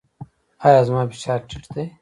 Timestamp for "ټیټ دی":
1.49-1.83